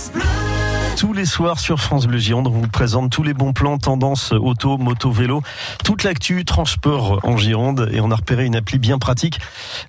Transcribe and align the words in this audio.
Express. 0.00 0.29
Tous 1.00 1.14
les 1.14 1.24
soirs 1.24 1.58
sur 1.58 1.80
France 1.80 2.06
Bleu 2.06 2.18
Gironde, 2.18 2.46
on 2.46 2.50
vous 2.50 2.68
présente 2.68 3.10
tous 3.10 3.22
les 3.22 3.32
bons 3.32 3.54
plans, 3.54 3.78
tendance 3.78 4.32
auto, 4.32 4.76
moto, 4.76 5.10
vélo, 5.10 5.42
toute 5.82 6.02
l'actu 6.02 6.44
transport 6.44 7.20
en 7.22 7.38
Gironde 7.38 7.88
et 7.90 8.02
on 8.02 8.10
a 8.10 8.16
repéré 8.16 8.44
une 8.44 8.54
appli 8.54 8.78
bien 8.78 8.98
pratique. 8.98 9.40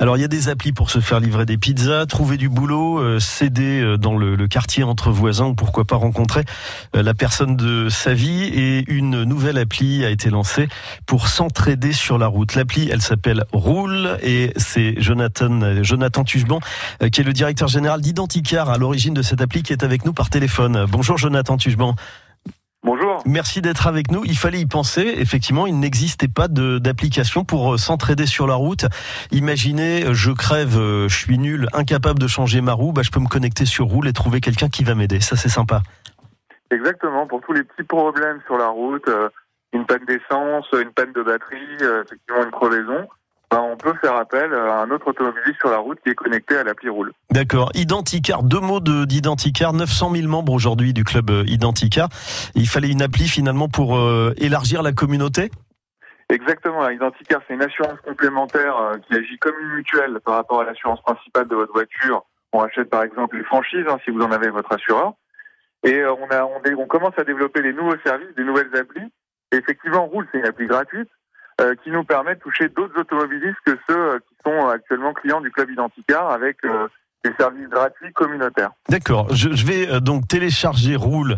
Alors 0.00 0.18
il 0.18 0.20
y 0.20 0.24
a 0.24 0.28
des 0.28 0.50
applis 0.50 0.72
pour 0.72 0.90
se 0.90 1.00
faire 1.00 1.18
livrer 1.18 1.46
des 1.46 1.56
pizzas, 1.56 2.04
trouver 2.04 2.36
du 2.36 2.50
boulot, 2.50 2.98
euh, 2.98 3.20
s'aider 3.20 3.80
euh, 3.80 3.96
dans 3.96 4.18
le, 4.18 4.36
quartier 4.48 4.84
entre 4.84 5.10
voisins 5.10 5.46
ou 5.46 5.54
pourquoi 5.54 5.86
pas 5.86 5.96
rencontrer 5.96 6.44
euh, 6.94 7.02
la 7.02 7.14
personne 7.14 7.56
de 7.56 7.88
sa 7.88 8.12
vie 8.12 8.42
et 8.42 8.84
une 8.88 9.24
nouvelle 9.24 9.56
appli 9.56 10.04
a 10.04 10.10
été 10.10 10.28
lancée 10.28 10.68
pour 11.06 11.28
s'entraider 11.28 11.94
sur 11.94 12.18
la 12.18 12.26
route. 12.26 12.54
L'appli, 12.54 12.90
elle 12.92 13.00
s'appelle 13.00 13.44
Roule 13.54 14.18
et 14.22 14.52
c'est 14.58 15.00
Jonathan 15.00 15.82
Jonathan 15.82 16.22
Tuchban 16.22 16.60
qui 17.10 17.22
est 17.22 17.24
le 17.24 17.32
directeur 17.32 17.68
général 17.68 18.02
d'Identicar 18.02 18.68
à 18.68 18.76
l'origine 18.76 19.14
de 19.14 19.22
cette 19.22 19.40
appli 19.40 19.62
qui 19.62 19.72
est 19.72 19.84
avec 19.84 20.04
nous 20.04 20.12
par 20.12 20.28
téléphone. 20.28 20.84
Bonjour 20.98 21.16
Jonathan 21.16 21.56
Tuchban. 21.56 21.94
Bonjour. 22.82 23.22
Merci 23.24 23.62
d'être 23.62 23.86
avec 23.86 24.10
nous. 24.10 24.24
Il 24.24 24.36
fallait 24.36 24.58
y 24.58 24.66
penser. 24.66 25.02
Effectivement, 25.18 25.68
il 25.68 25.78
n'existait 25.78 26.26
pas 26.26 26.48
d'application 26.48 27.44
pour 27.44 27.74
euh, 27.74 27.76
s'entraider 27.76 28.26
sur 28.26 28.48
la 28.48 28.56
route. 28.56 28.84
Imaginez, 29.30 30.06
euh, 30.06 30.12
je 30.12 30.32
crève, 30.32 30.76
euh, 30.76 31.08
je 31.08 31.16
suis 31.16 31.38
nul, 31.38 31.68
incapable 31.72 32.18
de 32.18 32.26
changer 32.26 32.60
ma 32.62 32.72
roue. 32.72 32.90
Bah, 32.90 33.02
je 33.04 33.12
peux 33.12 33.20
me 33.20 33.28
connecter 33.28 33.64
sur 33.64 33.86
Roule 33.86 34.08
et 34.08 34.12
trouver 34.12 34.40
quelqu'un 34.40 34.68
qui 34.68 34.82
va 34.82 34.96
m'aider. 34.96 35.20
Ça, 35.20 35.36
c'est 35.36 35.48
sympa. 35.48 35.82
Exactement. 36.72 37.28
Pour 37.28 37.42
tous 37.42 37.52
les 37.52 37.62
petits 37.62 37.86
problèmes 37.86 38.40
sur 38.46 38.58
la 38.58 38.66
route, 38.66 39.08
une 39.72 39.86
panne 39.86 40.04
d'essence, 40.04 40.66
une 40.72 40.90
panne 40.90 41.12
de 41.12 41.22
batterie, 41.22 41.76
effectivement 42.04 42.42
une 42.42 42.50
crevaison, 42.50 43.06
ben, 43.50 43.60
on 43.60 43.76
peut 43.76 43.94
faire 44.02 44.14
appel 44.14 44.52
à 44.52 44.82
un 44.82 44.90
autre 44.90 45.08
automobiliste 45.08 45.58
sur 45.58 45.70
la 45.70 45.78
route 45.78 45.98
qui 46.02 46.10
est 46.10 46.14
connecté 46.14 46.56
à 46.56 46.64
l'appli 46.64 46.90
Roule. 46.90 47.12
D'accord. 47.30 47.70
Identicar, 47.74 48.42
deux 48.42 48.60
mots 48.60 48.80
d'Identicar, 48.80 49.72
900 49.72 50.14
000 50.16 50.28
membres 50.28 50.52
aujourd'hui 50.52 50.92
du 50.92 51.02
club 51.02 51.30
euh, 51.30 51.44
Identicar. 51.46 52.08
Il 52.54 52.68
fallait 52.68 52.90
une 52.90 53.00
appli 53.00 53.26
finalement 53.26 53.68
pour 53.68 53.96
euh, 53.96 54.34
élargir 54.36 54.82
la 54.82 54.92
communauté? 54.92 55.50
Exactement. 56.28 56.86
Identicar, 56.90 57.40
c'est 57.48 57.54
une 57.54 57.62
assurance 57.62 57.98
complémentaire 58.04 58.76
euh, 58.76 58.98
qui 58.98 59.14
agit 59.14 59.38
comme 59.38 59.54
une 59.62 59.76
mutuelle 59.76 60.20
par 60.22 60.34
rapport 60.34 60.60
à 60.60 60.64
l'assurance 60.64 61.00
principale 61.00 61.48
de 61.48 61.54
votre 61.54 61.72
voiture. 61.72 62.24
On 62.52 62.62
achète 62.62 62.90
par 62.90 63.02
exemple 63.02 63.38
les 63.38 63.44
franchises 63.44 63.86
hein, 63.88 63.96
si 64.04 64.10
vous 64.10 64.20
en 64.20 64.30
avez 64.30 64.50
votre 64.50 64.72
assureur. 64.74 65.14
Et 65.84 66.04
on, 66.04 66.28
a, 66.30 66.44
on, 66.44 66.60
on 66.78 66.86
commence 66.86 67.18
à 67.18 67.24
développer 67.24 67.62
des 67.62 67.72
nouveaux 67.72 67.96
services, 68.04 68.34
des 68.36 68.44
nouvelles 68.44 68.74
applis. 68.76 69.10
Et 69.52 69.56
effectivement, 69.56 70.04
Roule, 70.04 70.26
c'est 70.32 70.38
une 70.38 70.46
appli 70.46 70.66
gratuite 70.66 71.08
euh, 71.60 71.74
qui 71.82 71.90
nous 71.90 72.04
permet 72.04 72.36
de 72.36 72.40
toucher 72.40 72.68
d'autres 72.68 73.00
automobilistes 73.00 73.58
que 73.66 73.76
ceux 73.88 73.98
euh, 73.98 74.18
qui 74.20 74.36
sont 74.44 74.68
actuellement 74.68 75.12
clients 75.12 75.40
du 75.40 75.50
club 75.50 75.68
Identicar 75.68 76.30
avec 76.30 76.56
euh, 76.64 76.86
des 77.24 77.32
services 77.36 77.68
gratuits 77.68 78.12
communautaires. 78.12 78.70
D'accord. 78.88 79.26
Je, 79.34 79.48
vais 79.66 80.00
donc 80.00 80.28
télécharger 80.28 80.94
Roule 80.94 81.36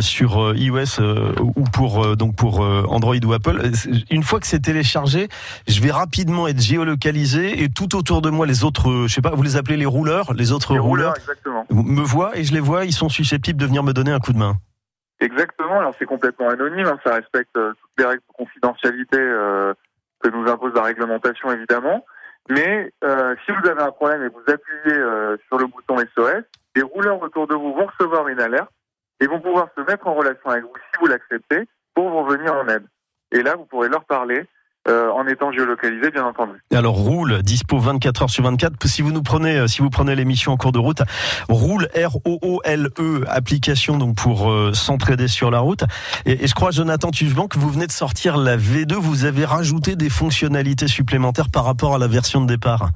sur 0.00 0.54
iOS 0.54 1.00
ou 1.40 1.64
pour 1.64 2.16
donc 2.16 2.36
pour 2.36 2.60
Android 2.60 3.16
ou 3.24 3.32
Apple. 3.32 3.60
Une 4.10 4.22
fois 4.22 4.38
que 4.38 4.46
c'est 4.46 4.60
téléchargé, 4.60 5.26
je 5.66 5.82
vais 5.82 5.90
rapidement 5.90 6.46
être 6.46 6.60
géolocalisé 6.60 7.64
et 7.64 7.68
tout 7.68 7.96
autour 7.96 8.22
de 8.22 8.30
moi 8.30 8.46
les 8.46 8.62
autres, 8.62 9.06
je 9.08 9.12
sais 9.12 9.20
pas, 9.20 9.30
vous 9.30 9.42
les 9.42 9.56
appelez 9.56 9.76
les 9.76 9.86
rouleurs, 9.86 10.34
les 10.34 10.52
autres 10.52 10.72
les 10.72 10.78
rouleurs, 10.78 11.14
exactement. 11.16 11.66
me 11.70 12.02
voient 12.02 12.38
et 12.38 12.44
je 12.44 12.54
les 12.54 12.60
vois, 12.60 12.84
ils 12.84 12.92
sont 12.92 13.08
susceptibles 13.08 13.58
de 13.58 13.66
venir 13.66 13.82
me 13.82 13.92
donner 13.92 14.12
un 14.12 14.20
coup 14.20 14.32
de 14.32 14.38
main. 14.38 14.56
Exactement. 15.20 15.80
Alors 15.80 15.94
c'est 15.98 16.06
complètement 16.06 16.48
anonyme, 16.48 16.86
hein. 16.86 16.98
ça 17.04 17.14
respecte 17.14 17.56
euh, 17.56 17.72
toutes 17.72 17.90
les 17.98 18.04
règles 18.04 18.22
de 18.28 18.36
confidentialité 18.36 19.18
euh, 19.18 19.74
que 20.20 20.28
nous 20.28 20.48
impose 20.48 20.74
la 20.74 20.82
réglementation 20.82 21.50
évidemment. 21.50 22.04
Mais 22.48 22.92
euh, 23.04 23.34
si 23.44 23.52
vous 23.52 23.68
avez 23.68 23.82
un 23.82 23.90
problème 23.90 24.22
et 24.22 24.28
vous 24.28 24.42
appuyez 24.46 25.38
sur 25.48 25.58
le 25.58 25.66
bouton 25.66 25.98
SOS, 25.98 26.44
les 26.76 26.82
rouleurs 26.82 27.20
autour 27.20 27.46
de 27.46 27.54
vous 27.54 27.74
vont 27.74 27.86
recevoir 27.86 28.28
une 28.28 28.40
alerte 28.40 28.70
et 29.20 29.26
vont 29.26 29.40
pouvoir 29.40 29.68
se 29.76 29.82
mettre 29.82 30.06
en 30.06 30.14
relation 30.14 30.50
avec 30.50 30.64
vous 30.64 30.72
si 30.76 31.00
vous 31.00 31.06
l'acceptez 31.06 31.68
pour 31.94 32.08
vous 32.10 32.24
venir 32.24 32.54
en 32.54 32.66
aide. 32.68 32.86
Et 33.32 33.42
là, 33.42 33.56
vous 33.56 33.66
pourrez 33.66 33.88
leur 33.88 34.04
parler 34.04 34.46
euh, 34.88 35.10
en 35.10 35.26
étant 35.26 35.52
géolocalisé, 35.52 36.10
bien 36.10 36.24
entendu. 36.24 36.52
Alors 36.72 36.94
roule, 36.94 37.42
dispo 37.42 37.78
24 37.78 38.22
heures 38.22 38.30
sur 38.30 38.44
24. 38.44 38.86
Si 38.86 39.02
vous 39.02 39.12
nous 39.12 39.22
prenez, 39.22 39.58
euh, 39.58 39.66
si 39.66 39.82
vous 39.82 39.90
prenez 39.90 40.14
l'émission 40.14 40.52
en 40.52 40.56
cours 40.56 40.72
de 40.72 40.78
route, 40.78 41.02
roule 41.48 41.88
R 41.94 42.16
O 42.24 42.38
O 42.40 42.60
L 42.64 42.88
E 42.98 43.24
application 43.28 43.98
donc 43.98 44.16
pour 44.16 44.50
euh, 44.50 44.72
s'entraider 44.72 45.28
sur 45.28 45.50
la 45.50 45.58
route. 45.58 45.84
Et, 46.24 46.46
je 46.46 46.54
crois, 46.54 46.70
Jonathan 46.70 47.10
Tuchban, 47.10 47.48
que 47.48 47.58
vous 47.58 47.68
venez 47.68 47.86
de 47.86 47.92
sortir 47.92 48.38
la 48.38 48.56
V2. 48.56 48.94
Vous 48.94 49.26
avez 49.26 49.44
rajouté 49.44 49.94
des 49.94 50.08
fonctionnalités 50.08 50.88
supplémentaires 50.88 51.50
par 51.52 51.64
rapport 51.64 51.94
à 51.94 51.98
la 51.98 52.08
version 52.08 52.40
de 52.40 52.46
départ. 52.46 52.88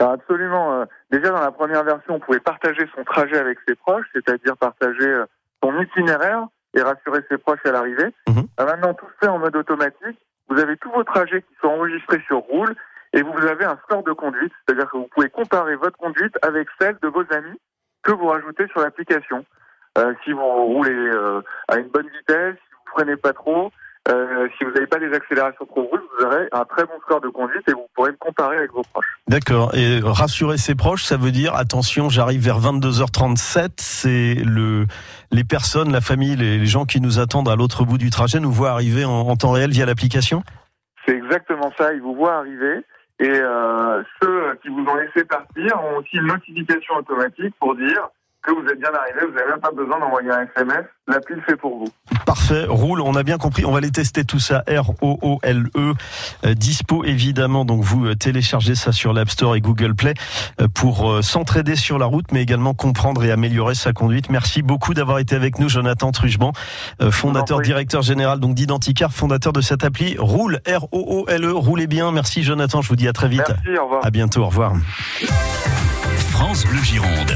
Alors 0.00 0.14
absolument. 0.14 0.84
déjà 1.12 1.30
dans 1.30 1.40
la 1.40 1.52
première 1.52 1.84
version, 1.84 2.16
on 2.16 2.18
pouvait 2.20 2.40
partager 2.40 2.88
son 2.96 3.04
trajet 3.04 3.38
avec 3.38 3.58
ses 3.68 3.76
proches, 3.76 4.06
c'est-à-dire 4.12 4.56
partager 4.56 5.22
son 5.62 5.72
itinéraire 5.80 6.48
et 6.76 6.82
rassurer 6.82 7.20
ses 7.30 7.38
proches 7.38 7.64
à 7.64 7.70
l'arrivée. 7.70 8.12
Mhm. 8.28 8.46
Maintenant, 8.58 8.94
tout 8.94 9.06
se 9.06 9.26
fait 9.26 9.30
en 9.30 9.38
mode 9.38 9.54
automatique 9.54 10.18
vous 10.48 10.58
avez 10.58 10.76
tous 10.76 10.90
vos 10.90 11.04
trajets 11.04 11.42
qui 11.42 11.54
sont 11.60 11.68
enregistrés 11.68 12.22
sur 12.26 12.38
Roule 12.38 12.74
et 13.12 13.22
vous 13.22 13.46
avez 13.46 13.64
un 13.64 13.78
score 13.84 14.02
de 14.02 14.12
conduite, 14.12 14.52
c'est-à-dire 14.66 14.90
que 14.90 14.96
vous 14.96 15.08
pouvez 15.14 15.30
comparer 15.30 15.76
votre 15.76 15.96
conduite 15.96 16.36
avec 16.42 16.68
celle 16.80 16.98
de 17.02 17.08
vos 17.08 17.24
amis 17.30 17.58
que 18.02 18.12
vous 18.12 18.26
rajoutez 18.26 18.66
sur 18.68 18.80
l'application. 18.80 19.44
Euh, 19.96 20.12
si 20.24 20.32
vous 20.32 20.42
roulez 20.42 20.92
euh, 20.92 21.40
à 21.68 21.76
une 21.76 21.88
bonne 21.88 22.08
vitesse, 22.08 22.56
si 22.56 22.72
vous 22.72 22.92
freinez 22.92 23.16
pas 23.16 23.32
trop, 23.32 23.70
euh, 24.10 24.48
si 24.58 24.64
vous 24.64 24.70
n'avez 24.72 24.86
pas 24.86 24.98
des 24.98 25.12
accélérations 25.14 25.64
trop 25.64 25.88
brusques, 25.88 26.04
vous 26.18 26.26
aurez 26.26 26.46
un 26.52 26.64
très 26.64 26.84
bon 26.84 26.92
score 27.02 27.22
de 27.22 27.28
conduite 27.28 27.66
et 27.68 27.72
vous 27.72 27.86
pourrez 27.94 28.10
le 28.10 28.16
comparer 28.18 28.58
avec 28.58 28.72
vos 28.72 28.82
proches. 28.92 29.18
D'accord. 29.28 29.74
Et 29.74 30.00
rassurer 30.02 30.58
ses 30.58 30.74
proches, 30.74 31.04
ça 31.04 31.16
veut 31.16 31.30
dire 31.30 31.54
attention, 31.54 32.10
j'arrive 32.10 32.44
vers 32.44 32.60
22h37. 32.60 33.70
C'est 33.78 34.34
le 34.34 34.86
les 35.30 35.44
personnes, 35.44 35.90
la 35.90 36.02
famille, 36.02 36.36
les, 36.36 36.66
gens 36.66 36.84
qui 36.84 37.00
nous 37.00 37.18
attendent 37.18 37.48
à 37.48 37.56
l'autre 37.56 37.84
bout 37.84 37.98
du 37.98 38.10
trajet 38.10 38.40
nous 38.40 38.52
voient 38.52 38.70
arriver 38.70 39.04
en, 39.04 39.34
temps 39.36 39.52
réel 39.52 39.70
via 39.70 39.86
l'application? 39.86 40.42
C'est 41.06 41.16
exactement 41.16 41.72
ça. 41.76 41.92
Ils 41.92 42.00
vous 42.00 42.14
voient 42.14 42.36
arriver. 42.36 42.84
Et 43.20 43.28
euh, 43.28 44.02
ceux 44.22 44.54
qui 44.62 44.68
vous 44.68 44.84
ont 44.84 44.96
laissé 44.96 45.24
partir 45.24 45.80
ont 45.82 45.98
aussi 45.98 46.16
une 46.16 46.26
notification 46.26 46.94
automatique 46.96 47.54
pour 47.58 47.74
dire 47.74 48.08
que 48.44 48.52
vous 48.52 48.68
êtes 48.68 48.78
bien 48.78 48.90
arrivé, 48.92 49.26
vous 49.26 49.34
n'avez 49.34 49.50
même 49.50 49.60
pas 49.60 49.70
besoin 49.70 49.98
d'envoyer 49.98 50.30
un 50.30 50.42
SMS, 50.42 50.84
l'appli 51.08 51.34
le 51.36 51.40
fait 51.42 51.56
pour 51.56 51.78
vous. 51.78 51.88
Parfait, 52.26 52.66
roule, 52.68 53.00
on 53.00 53.14
a 53.14 53.22
bien 53.22 53.38
compris, 53.38 53.64
on 53.64 53.72
va 53.72 53.78
aller 53.78 53.90
tester 53.90 54.24
tout 54.24 54.38
ça, 54.38 54.62
R-O-O-L-E, 54.68 55.94
euh, 56.44 56.54
dispo 56.54 57.04
évidemment, 57.04 57.64
donc 57.64 57.82
vous 57.82 58.06
euh, 58.06 58.14
téléchargez 58.14 58.74
ça 58.74 58.92
sur 58.92 59.12
l'App 59.12 59.30
Store 59.30 59.56
et 59.56 59.60
Google 59.60 59.94
Play 59.94 60.14
euh, 60.60 60.68
pour 60.68 61.22
s'entraider 61.22 61.76
sur 61.76 61.98
la 61.98 62.06
route, 62.06 62.26
mais 62.32 62.42
également 62.42 62.74
comprendre 62.74 63.24
et 63.24 63.30
améliorer 63.30 63.74
sa 63.74 63.92
conduite. 63.92 64.28
Merci 64.28 64.62
beaucoup 64.62 64.92
d'avoir 64.92 65.18
été 65.18 65.34
avec 65.34 65.58
nous, 65.58 65.68
Jonathan 65.68 66.12
Truchban, 66.12 66.52
fondateur, 67.10 67.60
directeur 67.60 68.02
général 68.02 68.40
donc 68.40 68.54
d'Identicar, 68.54 69.12
fondateur 69.12 69.52
de 69.52 69.60
cette 69.60 69.84
appli, 69.84 70.16
roule, 70.18 70.60
R-O-O-L-E, 70.66 71.52
roulez 71.52 71.86
bien, 71.86 72.12
merci 72.12 72.42
Jonathan, 72.42 72.82
je 72.82 72.88
vous 72.88 72.96
dis 72.96 73.08
à 73.08 73.12
très 73.12 73.28
vite. 73.28 73.42
Merci, 73.48 73.78
au 73.78 73.84
revoir. 73.84 74.04
À 74.04 74.10
bientôt, 74.10 74.42
au 74.42 74.46
revoir. 74.46 74.74
France 76.30 76.66
Bleu 76.66 76.82
Gironde. 76.82 77.34